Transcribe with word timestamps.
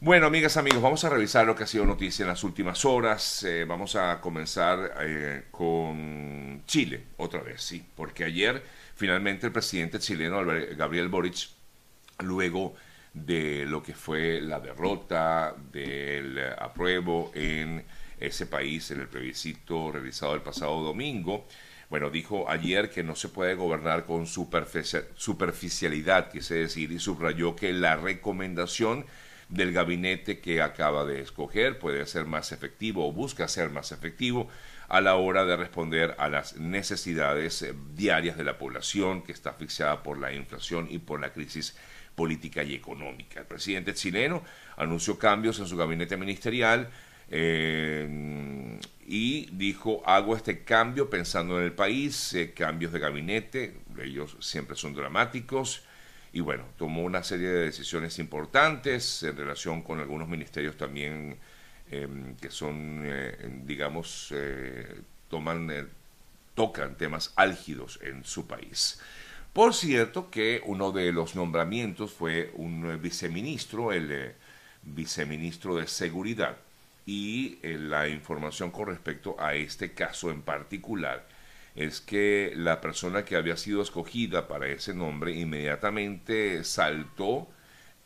Bueno, 0.00 0.26
amigas, 0.26 0.56
amigos, 0.58 0.82
vamos 0.82 1.02
a 1.04 1.08
revisar 1.08 1.46
lo 1.46 1.56
que 1.56 1.64
ha 1.64 1.66
sido 1.66 1.86
noticia 1.86 2.24
en 2.24 2.28
las 2.28 2.44
últimas 2.44 2.84
horas. 2.84 3.42
Eh, 3.44 3.64
vamos 3.64 3.96
a 3.96 4.20
comenzar 4.20 4.92
eh, 5.00 5.44
con 5.50 6.62
Chile, 6.66 7.04
otra 7.16 7.40
vez, 7.40 7.62
sí, 7.62 7.82
porque 7.96 8.24
ayer 8.24 8.62
finalmente 8.94 9.46
el 9.46 9.52
presidente 9.52 9.98
chileno 9.98 10.42
Gabriel 10.76 11.08
Boric, 11.08 11.48
luego 12.20 12.74
de 13.14 13.64
lo 13.66 13.82
que 13.82 13.94
fue 13.94 14.40
la 14.42 14.60
derrota 14.60 15.54
del 15.72 16.38
apruebo 16.58 17.30
en 17.34 17.84
ese 18.20 18.46
país 18.46 18.90
en 18.90 19.00
el 19.00 19.08
plebiscito 19.08 19.90
realizado 19.92 20.34
el 20.34 20.42
pasado 20.42 20.82
domingo, 20.82 21.46
bueno, 21.88 22.10
dijo 22.10 22.50
ayer 22.50 22.90
que 22.90 23.02
no 23.02 23.14
se 23.14 23.28
puede 23.28 23.54
gobernar 23.54 24.04
con 24.04 24.26
superficialidad, 24.26 26.30
quise 26.30 26.56
decir, 26.56 26.92
y 26.92 26.98
subrayó 26.98 27.56
que 27.56 27.72
la 27.72 27.96
recomendación 27.96 29.06
del 29.54 29.72
gabinete 29.72 30.40
que 30.40 30.60
acaba 30.60 31.04
de 31.04 31.20
escoger 31.20 31.78
puede 31.78 32.04
ser 32.06 32.26
más 32.26 32.50
efectivo 32.50 33.08
o 33.08 33.12
busca 33.12 33.46
ser 33.46 33.70
más 33.70 33.92
efectivo 33.92 34.48
a 34.88 35.00
la 35.00 35.14
hora 35.14 35.44
de 35.44 35.56
responder 35.56 36.14
a 36.18 36.28
las 36.28 36.56
necesidades 36.56 37.62
eh, 37.62 37.72
diarias 37.94 38.36
de 38.36 38.44
la 38.44 38.58
población 38.58 39.22
que 39.22 39.32
está 39.32 39.50
asfixiada 39.50 40.02
por 40.02 40.18
la 40.18 40.32
inflación 40.32 40.88
y 40.90 40.98
por 40.98 41.20
la 41.20 41.32
crisis 41.32 41.76
política 42.14 42.62
y 42.62 42.74
económica. 42.74 43.40
El 43.40 43.46
presidente 43.46 43.94
chileno 43.94 44.42
anunció 44.76 45.18
cambios 45.18 45.58
en 45.60 45.66
su 45.66 45.76
gabinete 45.76 46.16
ministerial 46.16 46.90
eh, 47.30 48.78
y 49.06 49.46
dijo, 49.52 50.02
hago 50.04 50.36
este 50.36 50.64
cambio 50.64 51.08
pensando 51.08 51.58
en 51.58 51.64
el 51.64 51.72
país, 51.72 52.34
eh, 52.34 52.52
cambios 52.52 52.92
de 52.92 52.98
gabinete, 52.98 53.78
ellos 54.02 54.36
siempre 54.40 54.76
son 54.76 54.94
dramáticos, 54.94 55.84
y 56.34 56.40
bueno, 56.40 56.64
tomó 56.76 57.02
una 57.02 57.22
serie 57.22 57.48
de 57.48 57.64
decisiones 57.66 58.18
importantes 58.18 59.22
en 59.22 59.36
relación 59.36 59.82
con 59.82 60.00
algunos 60.00 60.28
ministerios 60.28 60.76
también 60.76 61.38
em, 61.88 62.34
que 62.36 62.50
son, 62.50 63.02
eh, 63.04 63.60
digamos, 63.64 64.32
eh, 64.34 65.00
toman, 65.30 65.70
eh, 65.70 65.86
tocan 66.56 66.96
temas 66.96 67.32
álgidos 67.36 68.00
en 68.02 68.24
su 68.24 68.48
país. 68.48 69.00
Por 69.52 69.74
cierto 69.74 70.28
que 70.28 70.60
uno 70.66 70.90
de 70.90 71.12
los 71.12 71.36
nombramientos 71.36 72.12
fue 72.12 72.50
un 72.56 73.00
viceministro, 73.00 73.92
el 73.92 74.34
viceministro 74.82 75.76
de 75.76 75.86
Seguridad, 75.86 76.56
y 77.06 77.58
la 77.62 78.08
información 78.08 78.72
con 78.72 78.88
respecto 78.88 79.36
a 79.38 79.54
este 79.54 79.92
caso 79.92 80.32
en 80.32 80.42
particular 80.42 81.28
es 81.74 82.00
que 82.00 82.52
la 82.56 82.80
persona 82.80 83.24
que 83.24 83.36
había 83.36 83.56
sido 83.56 83.82
escogida 83.82 84.46
para 84.46 84.68
ese 84.68 84.94
nombre 84.94 85.32
inmediatamente 85.32 86.62
saltó 86.62 87.48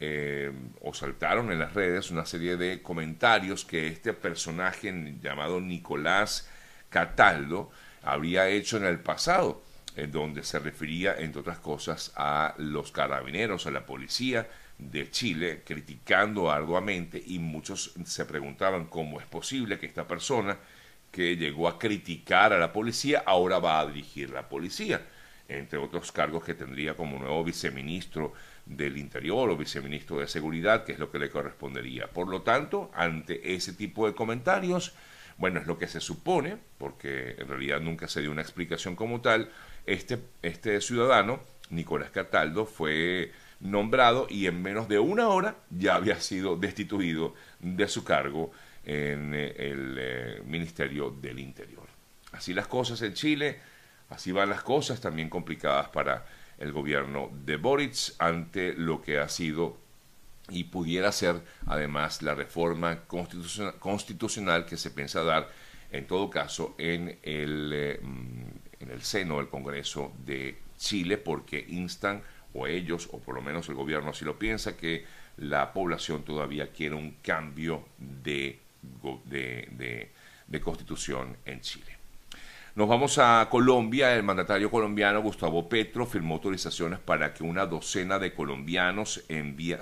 eh, 0.01 0.53
o 0.81 0.95
saltaron 0.95 1.51
en 1.51 1.59
las 1.59 1.75
redes 1.75 2.11
una 2.11 2.25
serie 2.25 2.57
de 2.57 2.83
comentarios 2.83 3.65
que 3.65 3.89
este 3.89 4.13
personaje 4.13 5.17
llamado 5.21 5.61
Nicolás 5.61 6.49
Cataldo 6.89 7.71
habría 8.03 8.49
hecho 8.49 8.77
en 8.77 8.85
el 8.85 9.01
pasado, 9.01 9.63
en 9.97 10.13
donde 10.13 10.45
se 10.45 10.61
refería, 10.61 11.17
entre 11.19 11.41
otras 11.41 11.59
cosas, 11.59 12.13
a 12.17 12.55
los 12.59 12.93
carabineros, 12.93 13.67
a 13.67 13.73
la 13.73 13.85
policía 13.85 14.49
de 14.79 15.11
Chile, 15.11 15.63
criticando 15.67 16.51
arduamente 16.51 17.21
y 17.27 17.41
muchos 17.41 17.93
se 18.05 18.25
preguntaban 18.25 18.87
cómo 18.87 19.21
es 19.21 19.27
posible 19.27 19.79
que 19.79 19.87
esta 19.87 20.07
persona 20.07 20.57
que 21.11 21.37
llegó 21.37 21.69
a 21.69 21.79
criticar 21.79 22.53
a 22.53 22.59
la 22.59 22.73
policía, 22.73 23.23
ahora 23.27 23.59
va 23.59 23.81
a 23.81 23.87
dirigir 23.87 24.31
la 24.31 24.49
policía, 24.49 25.07
entre 25.49 25.79
otros 25.79 26.13
cargos 26.13 26.45
que 26.45 26.55
tendría 26.55 26.95
como 26.95 27.19
nuevo 27.19 27.43
viceministro 27.45 28.33
del 28.67 28.99
Interior 28.99 29.49
o 29.51 29.57
viceministro 29.57 30.19
de 30.21 30.29
Seguridad, 30.29 30.85
que 30.85 30.93
es 30.93 30.99
lo 30.99 31.11
que 31.11 31.19
le 31.19 31.31
correspondería. 31.31 32.09
Por 32.09 32.29
lo 32.29 32.43
tanto, 32.43 32.91
ante 32.95 33.55
ese 33.55 33.73
tipo 33.73 34.07
de 34.07 34.15
comentarios, 34.15 34.95
bueno, 35.39 35.61
es 35.61 35.67
lo 35.67 35.79
que 35.79 35.87
se 35.87 36.01
supone, 36.01 36.59
porque 36.77 37.37
en 37.39 37.49
realidad 37.49 37.81
nunca 37.81 38.09
se 38.09 38.21
dio 38.21 38.31
una 38.31 38.43
explicación 38.43 38.97
como 38.97 39.21
tal, 39.21 39.51
este, 39.87 40.19
este 40.43 40.81
ciudadano, 40.81 41.41
Nicolás 41.71 42.11
Cataldo, 42.11 42.67
fue 42.67 43.33
nombrado 43.61 44.27
y 44.31 44.47
en 44.47 44.63
menos 44.63 44.89
de 44.89 44.99
una 44.99 45.29
hora 45.29 45.57
ya 45.71 45.97
había 45.97 46.21
sido 46.21 46.57
destituido 46.57 47.35
de 47.61 47.89
su 47.89 48.05
cargo 48.05 48.53
en 48.85 49.35
eh, 49.35 49.55
el 49.59 49.97
eh, 49.99 50.43
Ministerio 50.45 51.11
del 51.11 51.39
Interior. 51.39 51.87
Así 52.33 52.55
las 52.55 52.67
cosas 52.67 53.03
en 53.03 53.15
Chile, 53.15 53.61
así 54.11 54.33
van 54.33 54.51
las 54.51 54.63
cosas 54.63 55.01
también 55.01 55.29
complicadas 55.29 55.89
para 55.89 56.27
el 56.59 56.73
gobierno 56.73 57.31
de 57.45 57.57
Boric 57.57 58.15
ante 58.19 58.75
lo 58.75 59.01
que 59.01 59.19
ha 59.19 59.29
sido 59.29 59.77
y 60.51 60.65
pudiera 60.65 61.13
ser 61.13 61.43
además 61.67 62.23
la 62.23 62.35
reforma 62.35 63.05
constitucional, 63.05 64.67
que 64.67 64.77
se 64.77 64.91
piensa 64.91 65.23
dar 65.23 65.51
en 65.91 66.07
todo 66.07 66.31
caso 66.31 66.75
en 66.79 67.19
el, 67.23 67.71
eh, 67.75 68.01
mm, 68.03 68.45
en 68.81 68.91
el 68.91 69.03
seno 69.03 69.39
del 69.39 69.49
Congreso 69.49 70.13
de 70.25 70.59
Chile 70.79 71.19
porque 71.19 71.65
instan 71.69 72.23
o 72.59 72.67
ellos 72.67 73.09
o 73.13 73.19
por 73.19 73.35
lo 73.35 73.43
menos 73.43 73.69
el 73.69 73.75
gobierno 73.75 74.11
así 74.11 74.25
lo 74.25 74.39
piensa 74.39 74.77
que 74.77 75.05
la 75.37 75.73
población 75.73 76.25
todavía 76.25 76.73
quiere 76.73 76.95
un 76.95 77.17
cambio 77.23 77.85
de 77.99 78.59
de, 79.25 80.61
constitución 80.63 81.37
en 81.45 81.61
Chile. 81.61 81.97
Nos 82.75 82.89
vamos 82.89 83.19
a 83.19 83.47
Colombia. 83.51 84.15
El 84.15 84.23
mandatario 84.23 84.71
colombiano 84.71 85.21
Gustavo 85.21 85.69
Petro 85.69 86.07
firmó 86.07 86.35
autorizaciones 86.35 86.99
para 86.99 87.35
que 87.35 87.43
una 87.43 87.67
docena 87.67 88.19
de 88.19 88.33
colombianos 88.33 89.25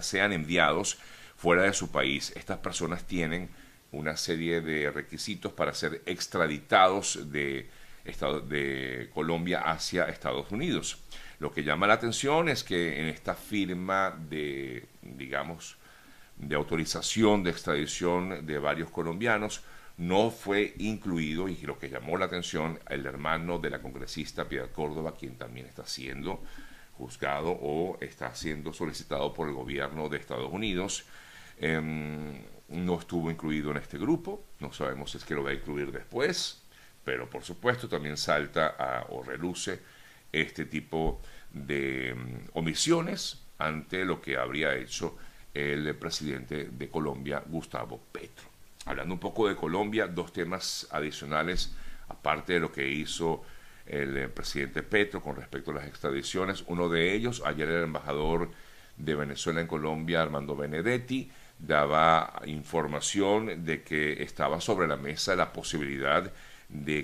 sean 0.01 0.33
enviados 0.33 0.99
fuera 1.37 1.63
de 1.63 1.73
su 1.73 1.91
país. 1.91 2.33
Estas 2.37 2.59
personas 2.59 3.05
tienen 3.05 3.51
una 3.93 4.17
serie 4.17 4.61
de 4.61 4.91
requisitos 4.91 5.53
para 5.53 5.75
ser 5.75 6.03
extraditados 6.07 7.31
de, 7.31 7.69
de 8.49 9.11
Colombia 9.13 9.61
hacia 9.61 10.05
Estados 10.05 10.51
Unidos. 10.51 10.99
Lo 11.39 11.53
que 11.53 11.63
llama 11.63 11.87
la 11.87 11.95
atención 11.95 12.49
es 12.49 12.65
que 12.65 13.01
en 13.01 13.07
esta 13.07 13.35
firma 13.35 14.17
de, 14.29 14.87
digamos, 15.03 15.77
de 16.37 16.55
autorización 16.55 17.43
de 17.43 17.51
extradición 17.51 18.47
de 18.47 18.59
varios 18.59 18.91
colombianos, 18.91 19.63
no 19.99 20.31
fue 20.31 20.75
incluido, 20.79 21.49
y 21.49 21.57
lo 21.63 21.79
que 21.79 21.89
llamó 21.89 22.19
la 22.19 22.27
atención, 22.27 22.79
el 22.89 23.07
hermano 23.07 23.59
de 23.59 23.71
la 23.71 23.81
congresista 23.81 24.47
Piedad 24.47 24.71
Córdoba, 24.71 25.15
quien 25.19 25.37
también 25.37 25.67
está 25.67 25.87
siendo 25.87 26.43
juzgado 26.99 27.51
o 27.51 27.99
está 28.01 28.35
siendo 28.35 28.73
solicitado 28.73 29.33
por 29.33 29.49
el 29.49 29.55
gobierno 29.55 30.09
de 30.09 30.19
Estados 30.19 30.53
Unidos. 30.53 31.05
Em, 31.59 32.43
no 32.69 32.99
estuvo 32.99 33.31
incluido 33.31 33.71
en 33.71 33.79
este 33.79 33.97
grupo, 33.97 34.45
no 34.61 34.73
sabemos 34.73 35.11
si 35.11 35.19
es 35.19 35.25
que 35.25 35.35
lo 35.35 35.45
va 35.45 35.51
a 35.51 35.55
incluir 35.55 35.93
después, 35.93 36.63
pero 37.05 37.31
por 37.31 37.45
supuesto 37.45 37.89
también 37.89 38.17
salta 38.17 39.07
o 39.11 39.23
reluce 39.23 39.81
este 40.41 40.65
tipo 40.67 41.21
de 41.53 42.11
em, 42.11 42.41
omisiones 42.55 43.43
ante 43.59 44.05
lo 44.05 44.21
que 44.21 44.37
habría 44.37 44.75
hecho 44.75 45.17
el 45.55 45.95
presidente 45.97 46.69
de 46.71 46.89
Colombia, 46.89 47.43
Gustavo 47.47 48.01
Petro. 48.13 48.47
Hablando 48.85 49.15
un 49.15 49.21
poco 49.21 49.49
de 49.49 49.57
Colombia, 49.57 50.07
dos 50.07 50.33
temas 50.33 50.87
adicionales, 50.91 51.75
aparte 52.09 52.55
de 52.55 52.61
lo 52.61 52.71
que 52.71 52.87
hizo 52.87 53.43
el 53.87 54.17
eh, 54.17 54.29
presidente 54.29 54.83
Petro 54.83 55.23
con 55.23 55.37
respecto 55.37 55.71
a 55.71 55.75
las 55.75 55.87
extradiciones. 55.87 56.65
Uno 56.67 56.89
de 56.89 57.15
ellos, 57.15 57.43
ayer 57.45 57.69
el 57.69 57.85
embajador 57.85 58.51
de 58.97 59.15
Venezuela 59.15 59.61
en 59.61 59.67
Colombia, 59.67 60.23
Armando 60.23 60.57
Benedetti, 60.57 61.31
daba 61.59 62.43
información 62.47 63.65
de 63.65 63.83
que 63.83 64.23
estaba 64.23 64.61
sobre 64.61 64.87
la 64.87 64.97
mesa 64.97 65.35
la 65.37 65.53
posibilidad 65.53 66.23
de 66.23 66.31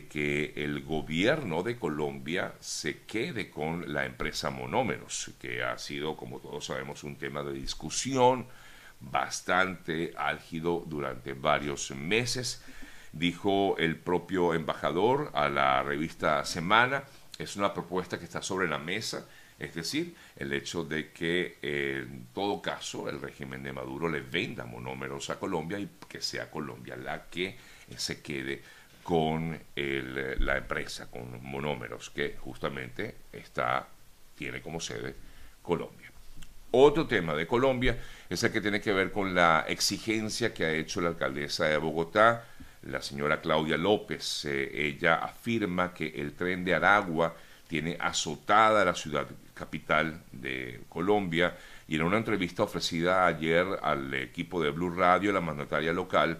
que 0.08 0.52
el 0.56 0.82
gobierno 0.82 1.62
de 1.62 1.76
Colombia 1.76 2.54
se 2.60 3.00
quede 3.02 3.50
con 3.50 3.92
la 3.92 4.04
empresa 4.04 4.50
Monómeros, 4.50 5.30
que 5.40 5.62
ha 5.62 5.78
sido, 5.78 6.16
como 6.16 6.40
todos 6.40 6.66
sabemos, 6.66 7.04
un 7.04 7.16
tema 7.16 7.42
de 7.42 7.52
discusión 7.52 8.46
bastante 9.00 10.12
álgido 10.16 10.84
durante 10.86 11.32
varios 11.32 11.90
meses. 11.92 12.62
Dijo 13.12 13.76
el 13.78 13.96
propio 13.96 14.54
embajador 14.54 15.30
a 15.34 15.48
la 15.48 15.82
revista 15.82 16.44
Semana, 16.44 17.04
es 17.38 17.56
una 17.56 17.74
propuesta 17.74 18.18
que 18.18 18.24
está 18.24 18.42
sobre 18.42 18.68
la 18.68 18.78
mesa, 18.78 19.26
es 19.58 19.74
decir, 19.74 20.14
el 20.36 20.52
hecho 20.52 20.82
de 20.84 21.12
que 21.12 21.58
en 21.62 22.26
todo 22.34 22.60
caso 22.60 23.08
el 23.08 23.20
régimen 23.20 23.62
de 23.62 23.72
Maduro 23.72 24.08
le 24.08 24.20
venda 24.20 24.64
monómeros 24.64 25.30
a 25.30 25.38
Colombia 25.38 25.78
y 25.78 25.88
que 26.08 26.20
sea 26.20 26.50
Colombia 26.50 26.96
la 26.96 27.26
que 27.26 27.56
se 27.96 28.22
quede 28.22 28.62
con 29.02 29.58
la 29.74 30.56
empresa, 30.56 31.10
con 31.10 31.42
Monómeros, 31.42 32.10
que 32.10 32.36
justamente 32.38 33.16
está, 33.32 33.88
tiene 34.36 34.62
como 34.62 34.80
sede 34.80 35.14
Colombia. 35.62 36.10
Otro 36.74 37.06
tema 37.06 37.34
de 37.34 37.46
Colombia 37.46 37.98
es 38.30 38.42
el 38.42 38.50
que 38.50 38.60
tiene 38.60 38.80
que 38.80 38.92
ver 38.92 39.12
con 39.12 39.34
la 39.34 39.66
exigencia 39.68 40.54
que 40.54 40.64
ha 40.64 40.72
hecho 40.72 41.00
la 41.00 41.10
alcaldesa 41.10 41.66
de 41.66 41.76
Bogotá, 41.76 42.46
la 42.82 43.02
señora 43.02 43.42
Claudia 43.42 43.76
López. 43.76 44.46
Eh, 44.46 44.70
ella 44.72 45.16
afirma 45.16 45.92
que 45.92 46.06
el 46.08 46.32
tren 46.32 46.64
de 46.64 46.74
Aragua 46.74 47.36
tiene 47.68 47.96
azotada 48.00 48.84
la 48.84 48.94
ciudad 48.94 49.26
capital 49.54 50.22
de 50.32 50.82
Colombia 50.88 51.56
Y 51.86 51.96
en 51.96 52.02
una 52.02 52.16
entrevista 52.16 52.62
ofrecida 52.62 53.26
ayer 53.26 53.66
al 53.82 54.12
equipo 54.14 54.62
de 54.62 54.70
Blue 54.70 54.90
Radio, 54.90 55.30
la 55.30 55.40
mandataria 55.40 55.92
local 55.92 56.38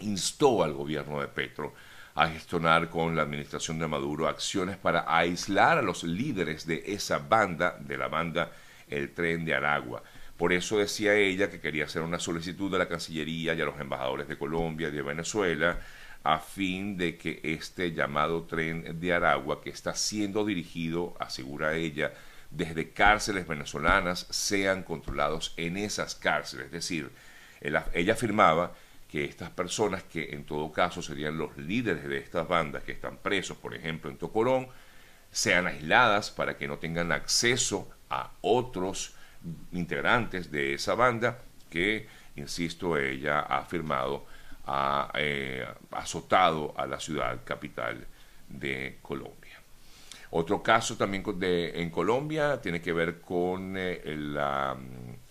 instó 0.00 0.62
al 0.62 0.72
gobierno 0.72 1.20
de 1.20 1.28
Petro 1.28 1.74
a 2.14 2.28
gestionar 2.28 2.88
con 2.88 3.14
la 3.14 3.22
administración 3.22 3.78
de 3.78 3.86
Maduro 3.86 4.26
acciones 4.26 4.76
para 4.76 5.04
aislar 5.06 5.78
a 5.78 5.82
los 5.82 6.02
líderes 6.02 6.66
de 6.66 6.82
esa 6.86 7.18
banda, 7.18 7.76
de 7.78 7.98
la 7.98 8.08
banda 8.08 8.50
El 8.88 9.12
Tren 9.12 9.44
de 9.44 9.54
Aragua. 9.54 10.02
Por 10.36 10.52
eso 10.52 10.78
decía 10.78 11.14
ella 11.14 11.50
que 11.50 11.60
quería 11.60 11.84
hacer 11.84 12.02
una 12.02 12.18
solicitud 12.18 12.74
a 12.74 12.78
la 12.78 12.88
Cancillería 12.88 13.54
y 13.54 13.60
a 13.60 13.64
los 13.64 13.78
embajadores 13.80 14.28
de 14.28 14.38
Colombia 14.38 14.88
y 14.88 14.92
de 14.92 15.02
Venezuela 15.02 15.78
a 16.24 16.38
fin 16.40 16.96
de 16.96 17.16
que 17.16 17.40
este 17.44 17.92
llamado 17.92 18.44
tren 18.44 18.98
de 18.98 19.12
Aragua, 19.12 19.62
que 19.62 19.70
está 19.70 19.94
siendo 19.94 20.44
dirigido, 20.44 21.14
asegura 21.20 21.76
ella, 21.76 22.12
desde 22.50 22.90
cárceles 22.90 23.46
venezolanas, 23.46 24.26
sean 24.30 24.82
controlados 24.82 25.54
en 25.56 25.76
esas 25.76 26.16
cárceles. 26.16 26.66
Es 26.66 26.72
decir, 26.72 27.12
ella 27.60 28.12
afirmaba 28.12 28.74
que 29.08 29.24
estas 29.24 29.50
personas, 29.50 30.02
que 30.02 30.30
en 30.34 30.44
todo 30.44 30.72
caso 30.72 31.02
serían 31.02 31.38
los 31.38 31.56
líderes 31.56 32.08
de 32.08 32.18
estas 32.18 32.48
bandas 32.48 32.82
que 32.82 32.92
están 32.92 33.18
presos, 33.18 33.56
por 33.56 33.74
ejemplo, 33.74 34.10
en 34.10 34.16
Tocorón, 34.16 34.68
sean 35.30 35.66
aisladas 35.66 36.30
para 36.30 36.56
que 36.56 36.66
no 36.66 36.78
tengan 36.78 37.12
acceso 37.12 37.88
a 38.10 38.32
otros 38.40 39.14
integrantes 39.72 40.50
de 40.50 40.74
esa 40.74 40.94
banda 40.94 41.38
que, 41.70 42.08
insisto, 42.36 42.96
ella 42.96 43.40
ha 43.40 43.58
afirmado, 43.58 44.26
ha 44.66 45.10
eh, 45.14 45.66
azotado 45.92 46.74
a 46.76 46.86
la 46.86 46.98
ciudad 46.98 47.40
capital 47.44 48.06
de 48.48 48.98
Colombia. 49.02 49.60
Otro 50.30 50.62
caso 50.62 50.96
también 50.96 51.22
de, 51.38 51.80
en 51.80 51.90
Colombia 51.90 52.60
tiene 52.60 52.80
que 52.80 52.92
ver 52.92 53.20
con 53.20 53.74
eh, 53.76 54.02
la 54.16 54.74
mm, 54.74 55.25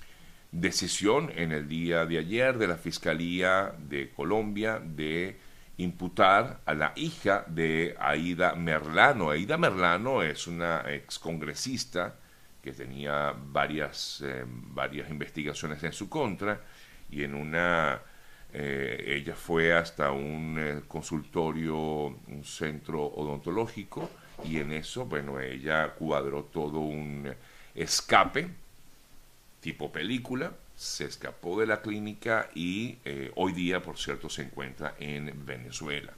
decisión 0.60 1.32
en 1.36 1.52
el 1.52 1.68
día 1.68 2.06
de 2.06 2.18
ayer 2.18 2.58
de 2.58 2.68
la 2.68 2.78
Fiscalía 2.78 3.76
de 3.78 4.10
Colombia 4.12 4.82
de 4.84 5.38
imputar 5.78 6.62
a 6.66 6.74
la 6.74 6.94
hija 6.96 7.44
de 7.48 7.96
Aida 8.00 8.56
Merlano. 8.56 9.30
Aida 9.30 9.58
Merlano 9.58 10.24
es 10.24 10.48
una 10.48 10.84
excongresista 10.88 12.16
que 12.62 12.72
tenía 12.72 13.36
varias, 13.38 14.24
eh, 14.26 14.46
varias 14.48 15.10
investigaciones 15.10 15.84
en 15.84 15.92
su 15.92 16.10
contra 16.10 16.62
y 17.10 17.24
en 17.24 17.36
una 17.36 18.02
eh, 18.54 19.04
ella 19.06 19.36
fue 19.36 19.74
hasta 19.74 20.12
un 20.12 20.58
eh, 20.58 20.82
consultorio, 20.88 21.76
un 21.78 22.44
centro 22.46 23.04
odontológico 23.04 24.10
y 24.46 24.58
en 24.58 24.72
eso, 24.72 25.06
bueno, 25.06 25.40
ella 25.42 25.94
cuadró 25.94 26.46
todo 26.46 26.80
un 26.80 27.30
escape 27.76 28.65
tipo 29.66 29.92
película, 29.92 30.52
se 30.76 31.06
escapó 31.06 31.60
de 31.60 31.66
la 31.66 31.82
clínica 31.82 32.52
y 32.54 33.00
hoy 33.34 33.52
día, 33.52 33.82
por 33.82 33.98
cierto, 33.98 34.30
se 34.30 34.44
encuentra 34.44 34.94
en 35.00 35.44
Venezuela. 35.44 36.14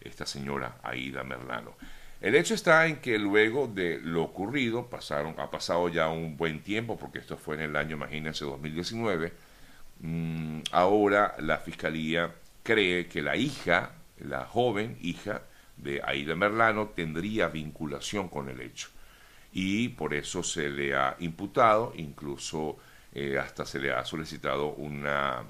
Esta 0.00 0.24
señora 0.24 0.78
Aida 0.82 1.22
Merlano. 1.24 1.76
El 2.22 2.34
hecho 2.34 2.54
está 2.54 2.86
en 2.86 3.02
que 3.02 3.18
luego 3.18 3.66
de 3.66 4.00
lo 4.00 4.22
ocurrido, 4.22 4.88
pasaron, 4.88 5.34
ha 5.40 5.50
pasado 5.50 5.90
ya 5.90 6.08
un 6.08 6.38
buen 6.38 6.62
tiempo, 6.62 6.96
porque 6.96 7.18
esto 7.18 7.36
fue 7.36 7.56
en 7.56 7.60
el 7.60 7.76
año, 7.76 7.96
imagínense, 7.96 8.46
2019, 8.46 9.34
mm, 10.00 10.60
ahora 10.72 11.34
la 11.40 11.58
Fiscalía 11.58 12.32
cree 12.62 13.08
que 13.08 13.20
la 13.20 13.36
hija, 13.36 13.92
la 14.16 14.46
joven 14.46 14.96
hija 15.02 15.42
de 15.76 16.00
Aida 16.02 16.34
Merlano, 16.34 16.88
tendría 16.96 17.48
vinculación 17.48 18.30
con 18.30 18.48
el 18.48 18.62
hecho. 18.62 18.88
Y 19.56 19.90
por 19.90 20.14
eso 20.14 20.42
se 20.42 20.68
le 20.68 20.96
ha 20.96 21.14
imputado, 21.20 21.92
incluso 21.94 22.76
eh, 23.12 23.38
hasta 23.38 23.64
se 23.64 23.78
le 23.78 23.92
ha 23.92 24.04
solicitado 24.04 24.74
una 24.74 25.44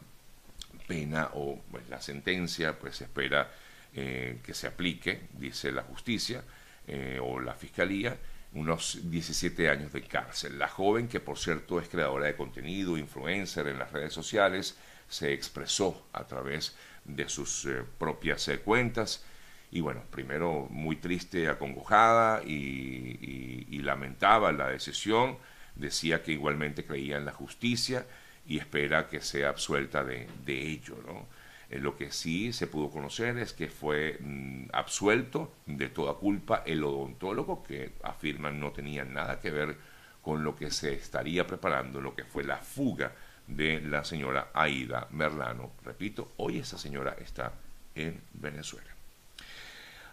pena 0.86 1.30
o 1.32 1.58
pues, 1.70 1.88
la 1.88 2.02
sentencia, 2.02 2.78
pues 2.78 2.96
se 2.96 3.04
espera 3.04 3.50
eh, 3.94 4.40
que 4.44 4.52
se 4.52 4.66
aplique, 4.66 5.22
dice 5.32 5.72
la 5.72 5.82
justicia, 5.84 6.44
eh, 6.86 7.18
o 7.22 7.40
la 7.40 7.54
fiscalía, 7.54 8.18
unos 8.52 8.98
17 9.10 9.70
años 9.70 9.90
de 9.94 10.02
cárcel. 10.02 10.58
La 10.58 10.68
joven, 10.68 11.08
que 11.08 11.20
por 11.20 11.38
cierto 11.38 11.80
es 11.80 11.88
creadora 11.88 12.26
de 12.26 12.36
contenido, 12.36 12.98
influencer 12.98 13.68
en 13.68 13.78
las 13.78 13.90
redes 13.90 14.12
sociales, 14.12 14.76
se 15.08 15.32
expresó 15.32 16.08
a 16.12 16.26
través 16.26 16.76
de 17.06 17.26
sus 17.30 17.66
propias 17.98 18.50
cuentas. 18.62 19.24
Y 19.74 19.80
bueno, 19.80 20.04
primero 20.08 20.68
muy 20.70 20.94
triste, 20.94 21.48
acongojada 21.48 22.44
y, 22.44 23.66
y, 23.68 23.80
lamentaba 23.80 24.52
la 24.52 24.68
decisión. 24.68 25.36
Decía 25.74 26.22
que 26.22 26.30
igualmente 26.30 26.86
creía 26.86 27.16
en 27.16 27.24
la 27.24 27.32
justicia 27.32 28.06
y 28.46 28.58
espera 28.58 29.08
que 29.08 29.20
sea 29.20 29.48
absuelta 29.48 30.04
de, 30.04 30.28
de 30.46 30.62
ello. 30.62 30.96
¿no? 31.04 31.26
Eh, 31.70 31.80
lo 31.80 31.96
que 31.96 32.12
sí 32.12 32.52
se 32.52 32.68
pudo 32.68 32.88
conocer 32.88 33.36
es 33.38 33.52
que 33.52 33.66
fue 33.66 34.16
mm, 34.20 34.66
absuelto 34.72 35.52
de 35.66 35.88
toda 35.88 36.14
culpa 36.14 36.62
el 36.64 36.84
odontólogo 36.84 37.64
que 37.64 37.94
afirman 38.04 38.60
no 38.60 38.70
tenía 38.70 39.04
nada 39.04 39.40
que 39.40 39.50
ver 39.50 39.76
con 40.22 40.44
lo 40.44 40.54
que 40.54 40.70
se 40.70 40.94
estaría 40.94 41.48
preparando, 41.48 42.00
lo 42.00 42.14
que 42.14 42.22
fue 42.22 42.44
la 42.44 42.58
fuga 42.58 43.10
de 43.48 43.80
la 43.80 44.04
señora 44.04 44.50
Aida 44.54 45.08
Merlano. 45.10 45.72
Repito, 45.84 46.32
hoy 46.36 46.58
esa 46.58 46.78
señora 46.78 47.16
está 47.18 47.54
en 47.96 48.22
Venezuela. 48.34 48.94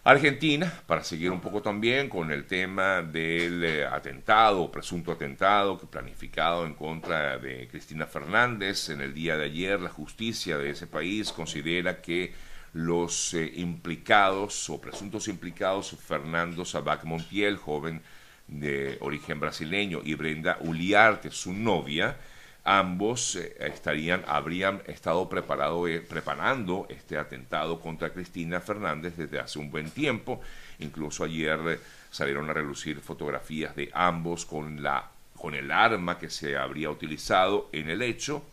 Argentina, 0.04 0.82
para 0.86 1.04
seguir 1.04 1.30
un 1.30 1.40
poco 1.40 1.62
también 1.62 2.08
con 2.08 2.32
el 2.32 2.44
tema 2.46 3.02
del 3.02 3.62
eh, 3.62 3.86
atentado, 3.86 4.72
presunto 4.72 5.12
atentado 5.12 5.78
que 5.78 5.86
planificado 5.86 6.66
en 6.66 6.74
contra 6.74 7.38
de 7.38 7.68
Cristina 7.68 8.06
Fernández. 8.06 8.88
En 8.88 9.00
el 9.00 9.14
día 9.14 9.36
de 9.36 9.44
ayer, 9.44 9.80
la 9.80 9.90
justicia 9.90 10.58
de 10.58 10.70
ese 10.70 10.88
país 10.88 11.30
considera 11.30 12.02
que 12.02 12.34
los 12.72 13.32
eh, 13.34 13.52
implicados 13.54 14.68
o 14.70 14.80
presuntos 14.80 15.28
implicados, 15.28 15.96
Fernando 16.04 16.64
Sabac 16.64 17.04
Montiel, 17.04 17.56
joven 17.56 18.02
de 18.48 18.98
origen 19.02 19.38
brasileño, 19.38 20.00
y 20.02 20.14
Brenda 20.14 20.58
Uliarte, 20.62 21.30
su 21.30 21.52
novia, 21.52 22.16
ambos 22.64 23.36
eh, 23.36 23.56
estarían, 23.60 24.24
habrían 24.26 24.82
estado 24.86 25.28
preparado, 25.28 25.86
eh, 25.88 26.00
preparando 26.00 26.86
este 26.88 27.18
atentado 27.18 27.80
contra 27.80 28.10
Cristina 28.10 28.60
Fernández 28.60 29.16
desde 29.16 29.40
hace 29.40 29.58
un 29.58 29.70
buen 29.70 29.90
tiempo. 29.90 30.40
Incluso 30.78 31.24
ayer 31.24 31.58
eh, 31.66 31.78
salieron 32.10 32.48
a 32.50 32.52
relucir 32.52 33.00
fotografías 33.00 33.74
de 33.74 33.90
ambos 33.92 34.44
con, 34.46 34.82
la, 34.82 35.10
con 35.36 35.54
el 35.54 35.70
arma 35.70 36.18
que 36.18 36.30
se 36.30 36.56
habría 36.56 36.90
utilizado 36.90 37.68
en 37.72 37.88
el 37.88 38.02
hecho. 38.02 38.44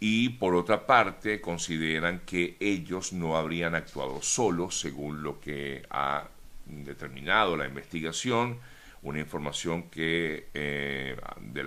Y 0.00 0.30
por 0.30 0.54
otra 0.54 0.86
parte, 0.86 1.40
consideran 1.40 2.20
que 2.26 2.56
ellos 2.60 3.12
no 3.12 3.38
habrían 3.38 3.74
actuado 3.74 4.20
solos, 4.20 4.78
según 4.78 5.22
lo 5.22 5.40
que 5.40 5.86
ha 5.88 6.28
determinado 6.66 7.56
la 7.56 7.66
investigación 7.66 8.58
una 9.04 9.20
información 9.20 9.82
que, 9.90 11.13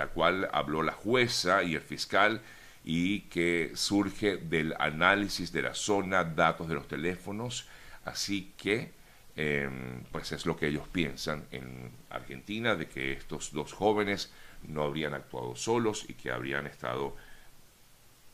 cual 0.10 0.50
habló 0.52 0.84
la 0.84 0.94
jueza 0.94 1.64
y 1.64 1.76
el 1.76 1.82
fiscal 1.82 2.42
y 2.84 3.22
que 3.22 3.72
surge 3.76 4.38
del 4.38 4.74
análisis 4.80 5.52
de 5.52 5.62
la 5.62 5.74
zona, 5.74 6.24
datos 6.24 6.70
de 6.70 6.76
los 6.76 6.88
teléfonos, 6.88 7.68
así 8.06 8.54
que 8.58 8.92
em, 9.36 10.04
pues 10.12 10.32
es 10.32 10.46
lo 10.46 10.56
que 10.56 10.68
ellos 10.68 10.88
piensan 10.88 11.46
en 11.52 11.92
Argentina, 12.10 12.76
de 12.76 12.88
que 12.88 13.12
estos 13.14 13.52
dos 13.52 13.74
jóvenes 13.74 14.32
no 14.64 14.84
habrían 14.84 15.14
actuado 15.14 15.56
solos 15.56 16.06
y 16.08 16.14
que 16.14 16.32
habrían 16.32 16.66
estado 16.66 17.16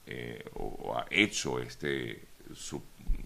eh, 0.06 0.44
o, 0.56 0.98
ha 0.98 1.06
hecho 1.10 1.60
este, 1.60 2.24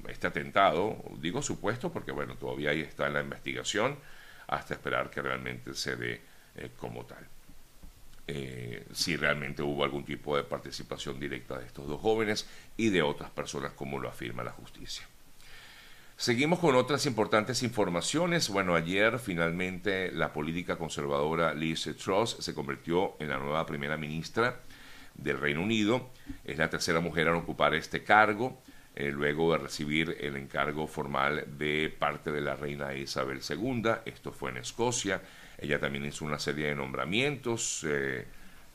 este 0.07 0.27
atentado, 0.27 1.03
digo 1.19 1.41
supuesto 1.41 1.91
porque 1.91 2.11
bueno, 2.11 2.35
todavía 2.35 2.69
ahí 2.71 2.81
está 2.81 3.07
en 3.07 3.13
la 3.13 3.21
investigación, 3.21 3.97
hasta 4.47 4.75
esperar 4.75 5.09
que 5.09 5.21
realmente 5.21 5.73
se 5.73 5.95
dé 5.95 6.21
eh, 6.55 6.71
como 6.77 7.05
tal. 7.05 7.25
Eh, 8.29 8.85
si 8.91 9.15
realmente 9.15 9.61
hubo 9.61 9.85
algún 9.85 10.03
tipo 10.03 10.35
de 10.35 10.43
participación 10.43 11.17
directa 11.17 11.57
de 11.57 11.65
estos 11.65 11.87
dos 11.87 12.01
jóvenes 12.01 12.45
y 12.75 12.89
de 12.89 13.01
otras 13.01 13.31
personas 13.31 13.71
como 13.71 13.99
lo 13.99 14.09
afirma 14.09 14.43
la 14.43 14.51
justicia. 14.51 15.07
Seguimos 16.17 16.59
con 16.59 16.75
otras 16.75 17.05
importantes 17.05 17.63
informaciones. 17.63 18.49
Bueno, 18.49 18.75
ayer 18.75 19.19
finalmente 19.19 20.11
la 20.11 20.33
política 20.33 20.75
conservadora 20.75 21.53
Liz 21.53 21.87
Truss 22.03 22.37
se 22.39 22.53
convirtió 22.53 23.15
en 23.19 23.29
la 23.29 23.37
nueva 23.37 23.65
primera 23.65 23.97
ministra 23.97 24.59
del 25.13 25.39
Reino 25.39 25.61
Unido. 25.61 26.09
Es 26.43 26.57
la 26.57 26.69
tercera 26.69 26.99
mujer 26.99 27.27
en 27.27 27.35
ocupar 27.35 27.75
este 27.75 28.03
cargo. 28.03 28.59
Eh, 28.99 29.11
luego 29.11 29.51
de 29.51 29.59
recibir 29.59 30.17
el 30.21 30.37
encargo 30.37 30.87
formal 30.87 31.45
de 31.59 31.93
parte 31.99 32.31
de 32.31 32.41
la 32.41 32.55
reina 32.55 32.95
Isabel 32.95 33.41
II. 33.47 33.83
Esto 34.05 34.31
fue 34.31 34.49
en 34.49 34.57
Escocia. 34.57 35.21
Ella 35.59 35.79
también 35.79 36.03
hizo 36.05 36.25
una 36.25 36.39
serie 36.39 36.69
de 36.69 36.73
nombramientos 36.73 37.85
eh, 37.87 38.25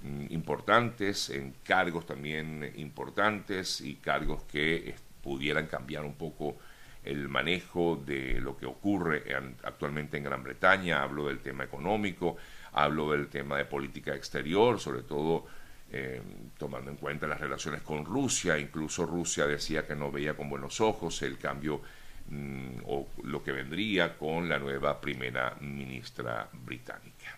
mm, 0.05 0.26
importantes, 0.31 1.29
en 1.31 1.55
cargos 1.64 2.07
también 2.07 2.73
importantes 2.76 3.81
y 3.81 3.97
cargos 3.97 4.45
que 4.45 4.95
pudieran 5.25 5.67
cambiar 5.67 6.05
un 6.05 6.14
poco 6.14 6.57
el 7.02 7.29
manejo 7.29 8.00
de 8.07 8.41
lo 8.41 8.57
que 8.57 8.67
ocurre 8.67 9.25
actualmente 9.64 10.19
en 10.19 10.23
Gran 10.23 10.45
Bretaña. 10.45 11.02
Hablo 11.02 11.26
del 11.26 11.41
tema 11.41 11.64
económico, 11.64 12.37
Hablo 12.75 13.11
del 13.11 13.29
tema 13.29 13.59
de 13.59 13.64
política 13.67 14.14
exterior, 14.14 14.81
sobre 14.81 15.02
todo 15.02 15.47
eh, 15.94 16.22
tomando 16.56 16.90
en 16.90 16.96
cuenta 16.96 17.26
las 17.26 17.38
relaciones 17.38 17.82
con 17.82 18.06
Rusia. 18.06 18.58
Incluso 18.58 19.04
Rusia 19.04 19.46
decía 19.46 19.87
que 19.87 19.94
no 19.94 20.11
veía 20.11 20.34
con 20.34 20.49
buenos 20.49 20.80
ojos 20.80 21.20
el 21.20 21.37
cambio 21.37 21.82
mm, 22.30 22.78
o 22.87 23.08
lo 23.25 23.44
que 23.44 23.52
vendría 23.52 24.16
con 24.16 24.49
la 24.49 24.58
nueva 24.58 24.99
primera 24.99 25.54
ministra 25.61 26.49
británica. 26.50 27.37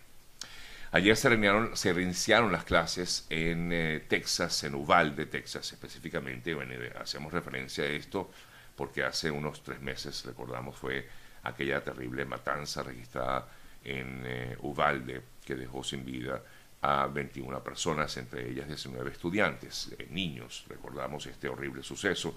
Ayer 0.91 1.17
se, 1.17 1.91
reiniciaron 1.91 2.53
las 2.53 2.63
clases 2.63 3.25
en 3.29 3.73
eh, 3.73 4.05
Texas, 4.07 4.63
en 4.63 4.75
Uvalde, 4.75 5.25
Texas 5.25 5.73
específicamente. 5.73 6.55
Hacemos 6.97 7.33
referencia 7.33 7.83
a 7.83 7.87
esto 7.87 8.31
porque 8.77 9.03
hace 9.03 9.29
unos 9.29 9.63
tres 9.63 9.81
meses, 9.81 10.23
recordamos, 10.23 10.77
fue 10.77 11.05
aquella 11.43 11.83
terrible 11.83 12.23
matanza 12.23 12.83
registrada 12.83 13.49
en 13.83 14.23
eh, 14.25 14.57
Uvalde 14.61 15.21
que 15.43 15.55
dejó 15.55 15.83
sin 15.83 16.05
vida 16.05 16.41
a 16.81 17.07
21 17.07 17.63
personas, 17.63 18.15
entre 18.17 18.49
ellas 18.49 18.67
19 18.67 19.11
estudiantes, 19.11 19.95
eh, 19.97 20.07
niños. 20.09 20.65
Recordamos 20.67 21.25
este 21.25 21.49
horrible 21.49 21.83
suceso. 21.83 22.35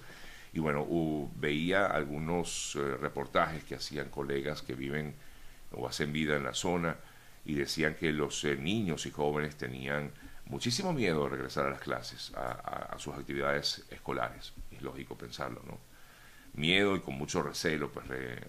Y 0.51 0.59
bueno, 0.59 0.87
veía 1.35 1.85
algunos 1.85 2.75
reportajes 2.99 3.63
que 3.63 3.75
hacían 3.75 4.09
colegas 4.09 4.63
que 4.63 4.73
viven 4.73 5.13
o 5.71 5.87
hacen 5.87 6.11
vida 6.11 6.35
en 6.35 6.43
la 6.43 6.53
zona 6.53 6.95
y 7.45 7.55
decían 7.55 7.95
que 7.95 8.11
los 8.11 8.43
eh, 8.43 8.55
niños 8.55 9.05
y 9.05 9.11
jóvenes 9.11 9.55
tenían 9.55 10.11
muchísimo 10.45 10.93
miedo 10.93 11.23
de 11.23 11.29
regresar 11.29 11.67
a 11.67 11.71
las 11.71 11.79
clases, 11.79 12.31
a, 12.35 12.95
sus 12.97 13.15
actividades 13.15 13.85
escolares. 13.89 14.53
Es 14.71 14.81
lógico 14.81 15.17
pensarlo, 15.17 15.61
¿no? 15.65 15.77
Miedo 16.53 16.95
y 16.95 16.99
con 17.01 17.15
mucho 17.15 17.43
recelo, 17.43 17.91
pues 17.91 18.07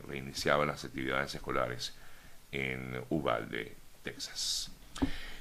reiniciaban 0.09 0.69
las 0.69 0.85
actividades 0.85 1.35
escolares 1.35 1.95
en 2.51 3.05
Uvalde, 3.11 3.77
Texas. 4.03 4.71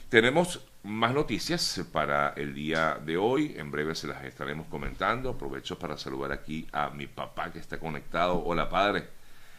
Tenemos 0.10 0.66
más 0.82 1.14
noticias 1.14 1.86
para 1.92 2.30
el 2.30 2.56
día 2.56 2.98
de 3.06 3.16
hoy. 3.16 3.54
En 3.58 3.70
breve 3.70 3.94
se 3.94 4.08
las 4.08 4.24
estaremos 4.26 4.66
comentando. 4.66 5.30
Aprovecho 5.30 5.78
para 5.78 6.00
saludar 6.00 6.32
aquí 6.32 6.68
a 6.72 6.90
mi 6.90 7.06
papá 7.06 7.52
que 7.52 7.60
está 7.60 7.78
conectado. 7.78 8.44
Hola, 8.44 8.68
padre. 8.68 9.08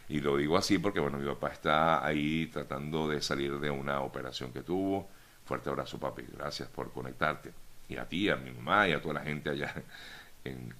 Y 0.09 0.19
lo 0.19 0.35
digo 0.35 0.57
así 0.57 0.77
porque, 0.77 0.99
bueno, 0.99 1.17
mi 1.17 1.25
papá 1.25 1.53
está 1.53 2.05
ahí 2.05 2.47
tratando 2.47 3.07
de 3.07 3.21
salir 3.21 3.61
de 3.61 3.69
una 3.69 4.01
operación 4.01 4.51
que 4.51 4.61
tuvo. 4.61 5.09
Fuerte 5.45 5.69
abrazo, 5.69 5.97
papi. 5.97 6.23
Gracias 6.37 6.67
por 6.67 6.91
conectarte. 6.91 7.53
Y 7.87 7.95
a 7.95 8.03
ti, 8.03 8.27
a 8.27 8.35
mi 8.35 8.51
mamá 8.51 8.89
y 8.89 8.91
a 8.91 9.01
toda 9.01 9.13
la 9.13 9.21
gente 9.21 9.51
allá 9.51 9.73
en, 10.43 10.75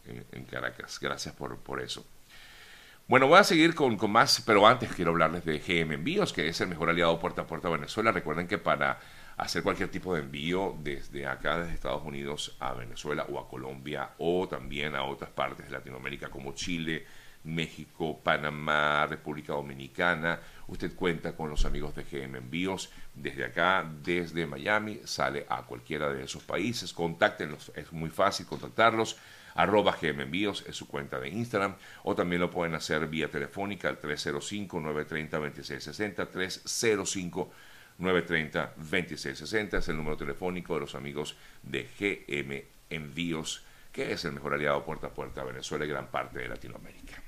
Caracas. 0.52 1.00
Gracias 1.00 1.34
por, 1.34 1.56
por 1.60 1.80
eso. 1.80 2.06
Bueno, 3.08 3.28
voy 3.28 3.40
a 3.40 3.46
seguir 3.46 3.74
con, 3.74 3.96
con, 3.96 4.12
más, 4.12 4.44
pero 4.46 4.68
antes 4.68 4.92
quiero 4.94 5.12
hablarles 5.12 5.46
de 5.46 5.60
GM 5.60 5.94
Envíos, 5.94 6.34
que 6.34 6.50
es 6.50 6.60
el 6.60 6.68
mejor 6.68 6.90
aliado 6.90 7.18
puerta 7.22 7.44
a 7.44 7.48
puerta 7.48 7.70
a 7.70 7.72
Venezuela. 7.72 8.12
Recuerden 8.12 8.50
que 8.50 8.58
para 8.58 9.00
hacer 9.38 9.64
cualquier 9.64 9.90
tipo 9.90 10.14
de 10.14 10.22
envío 10.22 10.78
desde 10.82 11.26
acá, 11.26 11.60
desde 11.60 11.74
Estados 11.74 12.04
Unidos 12.04 12.56
a 12.60 12.74
Venezuela 12.74 13.26
o 13.30 13.40
a 13.40 13.48
Colombia 13.48 14.12
o 14.18 14.48
también 14.48 14.96
a 14.96 15.04
otras 15.04 15.32
partes 15.32 15.66
de 15.66 15.72
Latinoamérica 15.72 16.30
como 16.30 16.54
Chile, 16.54 17.06
México, 17.44 18.20
Panamá, 18.24 19.06
República 19.08 19.54
Dominicana. 19.54 20.40
Usted 20.68 20.94
cuenta 20.96 21.36
con 21.36 21.50
los 21.50 21.66
amigos 21.66 21.96
de 21.96 22.04
GM 22.04 22.38
Envíos. 22.38 22.92
Desde 23.16 23.46
acá, 23.46 23.90
desde 24.04 24.46
Miami, 24.46 25.02
sale 25.06 25.48
a 25.50 25.64
cualquiera 25.64 26.14
de 26.14 26.24
esos 26.24 26.44
países. 26.44 26.94
Contáctenlos, 26.94 27.72
es 27.76 27.92
muy 27.92 28.10
fácil 28.10 28.46
contactarlos. 28.46 29.18
Arroba 29.56 29.98
GM 30.00 30.22
Envíos 30.24 30.64
es 30.68 30.76
su 30.76 30.88
cuenta 30.88 31.20
de 31.20 31.30
Instagram. 31.30 31.76
O 32.04 32.14
también 32.16 32.42
lo 32.42 32.52
pueden 32.52 32.76
hacer 32.76 33.08
vía 33.08 33.30
telefónica 33.30 33.90
al 33.90 34.00
305-930-2660. 34.00 36.30
305-930-2660 38.02 39.78
es 39.78 39.90
el 39.90 39.98
número 39.98 40.18
telefónico 40.18 40.74
de 40.74 40.80
los 40.82 40.96
amigos 40.96 41.36
de 41.64 41.88
GM 42.00 42.64
Envíos, 42.90 43.64
que 43.92 44.12
es 44.12 44.26
el 44.26 44.34
mejor 44.34 44.54
aliado 44.54 44.84
puerta 44.84 45.08
a 45.08 45.12
puerta 45.12 45.42
a 45.42 45.46
Venezuela 45.46 45.86
y 45.86 45.90
gran 45.90 46.08
parte 46.08 46.40
de 46.40 46.50
Latinoamérica. 46.50 47.22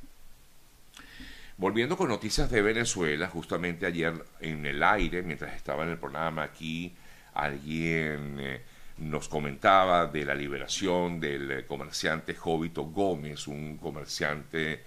Volviendo 1.58 1.96
con 1.96 2.10
noticias 2.10 2.50
de 2.50 2.62
Venezuela, 2.62 3.27
justamente 3.27 3.86
ayer 3.86 4.13
en 4.39 4.65
el 4.65 4.82
aire, 4.82 5.22
mientras 5.22 5.56
estaba 5.56 5.84
en 5.84 5.92
el 5.92 5.98
programa 5.98 6.44
aquí, 6.44 6.96
alguien 7.36 8.38
eh, 8.39 8.62
nos 8.98 9.30
comentaba 9.30 10.08
de 10.08 10.25
la 10.25 10.34
liberación 10.34 11.20
del 11.20 11.51
eh, 11.51 11.65
comerciante 11.65 12.34
Jovito 12.34 12.84
Gómez, 12.86 13.48
un 13.48 13.77
comerciante 13.77 14.84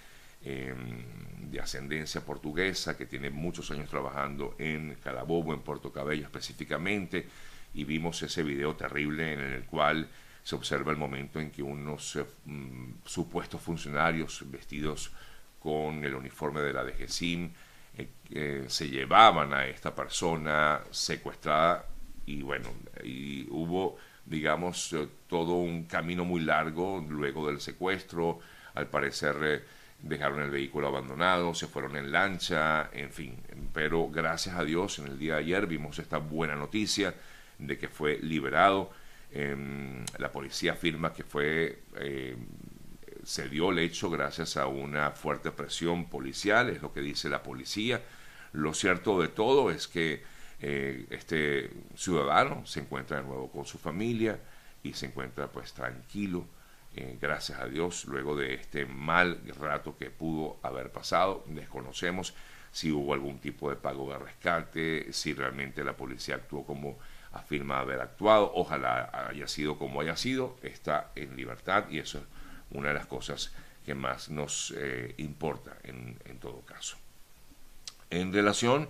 em, 0.47 1.51
de 1.51 1.61
ascendencia 1.61 2.21
portuguesa 2.21 2.97
que 2.97 3.07
tiene 3.07 3.31
muchos 3.31 3.71
años 3.73 3.91
trabajando 3.91 4.55
en 4.59 4.97
Calabobo, 5.03 5.53
en 5.53 5.61
Puerto 5.61 5.93
Cabello 5.93 6.23
específicamente, 6.23 7.27
y 7.75 7.83
vimos 7.83 8.23
ese 8.23 8.45
video 8.45 8.77
terrible 8.77 9.33
en 9.33 9.41
el 9.41 9.65
cual 9.65 10.09
se 10.45 10.55
observa 10.55 10.93
el 10.93 10.99
momento 10.99 11.41
en 11.41 11.51
que 11.51 11.65
unos 11.65 12.15
eh, 12.15 12.25
mm, 12.45 12.93
supuestos 13.05 13.61
funcionarios 13.61 14.45
vestidos 14.49 15.11
con 15.59 16.05
el 16.05 16.15
uniforme 16.15 16.61
de 16.61 16.73
la 16.73 16.85
DGCIM, 16.85 17.51
eh, 18.31 18.65
se 18.69 18.89
llevaban 18.89 19.53
a 19.53 19.67
esta 19.67 19.93
persona 19.93 20.81
secuestrada 20.93 21.87
y 22.25 22.43
bueno, 22.43 22.69
y 23.03 23.49
hubo, 23.51 23.97
digamos, 24.25 24.93
eh, 24.93 25.09
todo 25.29 25.55
un 25.55 25.85
camino 25.87 26.25
muy 26.25 26.43
largo 26.43 27.05
luego 27.09 27.49
del 27.49 27.61
secuestro, 27.61 28.39
al 28.75 28.87
parecer 28.87 29.65
dejaron 30.03 30.43
el 30.43 30.51
vehículo 30.51 30.89
abandonado, 30.89 31.55
se 31.55 31.67
fueron 31.67 31.97
en 31.97 32.13
lancha, 32.13 32.91
en 32.93 33.11
fin, 33.11 33.37
pero 33.73 34.09
gracias 34.09 34.57
a 34.57 34.65
Dios 34.65 34.99
en 34.99 35.07
el 35.07 35.19
día 35.19 35.35
de 35.35 35.41
ayer 35.41 35.67
vimos 35.67 35.99
esta 35.99 36.19
buena 36.19 36.55
noticia 36.55 37.15
de 37.59 37.79
que 37.79 37.89
fue 37.89 38.19
liberado. 38.19 38.91
Em, 39.33 40.05
la 40.19 40.31
policía 40.31 40.73
afirma 40.73 41.13
que 41.13 41.25
fue 41.25 41.83
se 43.27 43.49
dio 43.49 43.73
el 43.73 43.81
hecho 43.81 44.09
gracias 44.09 44.57
a 44.57 44.69
una 44.69 45.11
fuerte 45.11 45.51
presión 45.51 46.09
policial, 46.09 46.71
es 46.71 46.81
lo 46.81 46.93
que 46.93 47.01
dice 47.01 47.29
la 47.29 47.43
policía. 47.43 48.01
Lo 48.53 48.73
cierto 48.73 49.21
de 49.21 49.27
todo 49.27 49.73
es 49.73 49.89
que 49.89 50.23
eh, 50.61 51.07
este 51.11 51.71
ciudadano 51.97 52.65
se 52.65 52.81
encuentra 52.81 53.17
de 53.17 53.25
nuevo 53.25 53.51
con 53.51 53.67
su 53.67 53.79
familia 53.79 54.39
y 54.85 54.93
se 54.93 55.07
encuentra 55.07 55.49
pues 55.49 55.73
tranquilo, 55.73 56.47
eh, 56.97 57.19
gracias 57.21 57.61
a 57.61 57.67
Dios, 57.67 58.07
luego 58.07 58.35
de 58.37 58.55
este 58.55 58.87
mal 58.87 59.39
rato 59.61 59.97
que 59.99 60.11
pudo 60.11 60.57
haber 60.63 60.91
pasado. 60.91 61.45
Desconocemos 61.47 62.35
si 62.73 62.91
hubo 62.91 63.13
algún 63.13 63.39
tipo 63.39 63.69
de 63.69 63.77
pago 63.77 64.11
de 64.11 64.19
rescate, 64.19 65.13
si 65.13 65.35
realmente 65.35 65.85
la 65.85 65.95
policía 65.95 66.37
actuó 66.37 66.65
como 66.65 66.99
afirma 67.33 67.81
haber 67.81 68.01
actuado. 68.01 68.51
Ojalá 68.55 69.29
haya 69.29 69.47
sido 69.47 69.79
como 69.79 70.01
haya 70.01 70.17
sido, 70.17 70.57
está 70.63 71.11
en 71.15 71.37
libertad 71.37 71.85
y 71.91 71.99
eso 71.99 72.19
es 72.19 72.25
una 72.71 72.89
de 72.89 72.95
las 72.95 73.07
cosas 73.07 73.53
que 73.85 73.95
más 73.95 74.31
nos 74.31 74.75
eh, 74.77 75.15
importa 75.19 75.77
en, 75.85 76.17
todo 76.41 76.63
caso. 76.63 76.97
En 78.11 78.33
relación 78.33 78.89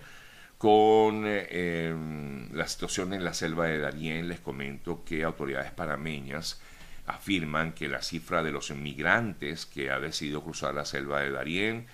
con 0.59 1.27
eh, 1.27 1.89
em, 1.89 2.53
la 2.53 2.69
situación 2.69 3.13
en 3.13 3.25
la 3.25 3.35
selva 3.35 3.67
de 3.67 3.79
Darién, 3.79 4.29
les 4.29 4.41
comento 4.41 5.05
que 5.05 5.25
autoridades 5.25 5.73
panameñas 5.73 6.61
afirman 7.07 7.73
que 7.73 7.89
la 7.89 8.03
cifra 8.03 8.43
de 8.43 8.51
los 8.51 8.71
inmigrantes 8.71 9.67
que 9.67 9.91
ha 9.91 10.01
decidido 10.01 10.43
cruzar 10.43 10.75
la 10.75 10.85
selva 10.85 11.21
de 11.21 11.31
Darién 11.31 11.87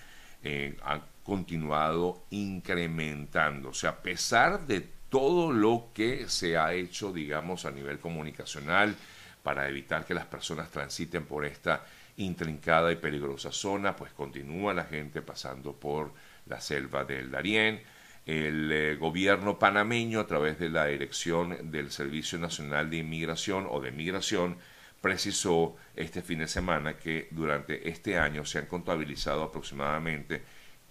eh, 0.43 0.77
ha 0.83 1.01
continuado 1.23 2.25
incrementándose, 2.31 3.87
a 3.87 4.01
pesar 4.01 4.67
de 4.67 4.81
todo 5.09 5.51
lo 5.51 5.89
que 5.93 6.27
se 6.27 6.57
ha 6.57 6.73
hecho, 6.73 7.13
digamos, 7.13 7.65
a 7.65 7.71
nivel 7.71 7.99
comunicacional, 7.99 8.95
para 9.43 9.69
evitar 9.69 10.05
que 10.05 10.13
las 10.13 10.25
personas 10.25 10.71
transiten 10.71 11.25
por 11.25 11.45
esta 11.45 11.85
intrincada 12.17 12.91
y 12.91 12.95
peligrosa 12.95 13.51
zona, 13.51 13.95
pues 13.95 14.11
continúa 14.13 14.73
la 14.73 14.85
gente 14.85 15.21
pasando 15.21 15.73
por 15.73 16.13
la 16.47 16.59
selva 16.59 17.03
del 17.03 17.31
Darién. 17.31 17.81
El 18.25 18.71
eh, 18.71 18.95
gobierno 18.95 19.59
panameño, 19.59 20.19
a 20.21 20.27
través 20.27 20.57
de 20.59 20.69
la 20.69 20.85
dirección 20.85 21.71
del 21.71 21.91
Servicio 21.91 22.39
Nacional 22.39 22.89
de 22.89 22.97
Inmigración 22.97 23.67
o 23.69 23.81
de 23.81 23.91
Migración, 23.91 24.57
precisó 25.03 25.75
este 25.97 26.21
fin 26.21 26.39
de 26.39 26.47
semana 26.47 26.97
que 26.97 27.27
durante 27.31 27.89
este 27.89 28.17
año 28.17 28.45
se 28.45 28.59
han 28.59 28.67
contabilizado 28.67 29.43
aproximadamente 29.43 30.41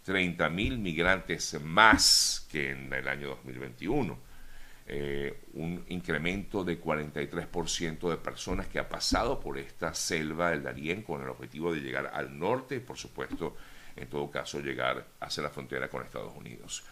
30.000 0.07 0.76
migrantes 0.76 1.59
más 1.62 2.47
que 2.50 2.73
en 2.73 2.92
el 2.92 3.09
año 3.09 3.28
2021 3.28 4.19
eh, 4.87 5.40
un 5.54 5.83
incremento 5.88 6.62
de 6.62 6.78
43% 6.78 8.11
de 8.11 8.16
personas 8.19 8.66
que 8.66 8.78
ha 8.78 8.87
pasado 8.87 9.40
por 9.40 9.57
esta 9.57 9.95
selva 9.95 10.50
del 10.50 10.62
Darién 10.62 11.00
con 11.00 11.23
el 11.23 11.31
objetivo 11.31 11.73
de 11.73 11.81
llegar 11.81 12.11
al 12.12 12.38
norte 12.38 12.76
y 12.76 12.81
por 12.81 12.99
supuesto 12.99 13.57
en 13.97 14.11
todo 14.11 14.31
caso 14.31 14.61
llegar 14.61 15.07
hacia 15.21 15.42
la 15.42 15.49
frontera 15.49 15.88
con 15.88 16.02
Estados 16.02 16.37
Unidos. 16.37 16.85